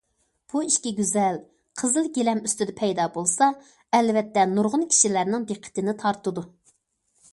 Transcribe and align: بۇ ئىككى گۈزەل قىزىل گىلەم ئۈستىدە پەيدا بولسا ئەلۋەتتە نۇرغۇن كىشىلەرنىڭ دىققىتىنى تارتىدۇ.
بۇ 0.51 0.61
ئىككى 0.67 0.93
گۈزەل 0.99 1.35
قىزىل 1.81 2.09
گىلەم 2.15 2.41
ئۈستىدە 2.49 2.75
پەيدا 2.79 3.07
بولسا 3.17 3.51
ئەلۋەتتە 3.99 4.47
نۇرغۇن 4.57 4.87
كىشىلەرنىڭ 4.95 5.47
دىققىتىنى 5.53 5.95
تارتىدۇ. 6.05 6.47